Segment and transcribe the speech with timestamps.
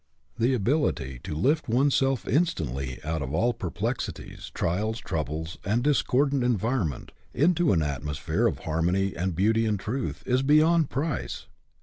[0.39, 7.11] The ability to lift oneself instantly out of all perplexities, trials, troubles, and discordant environment,
[7.35, 11.45] into an atmosphere of harmony and beauty and truth, is beyond price.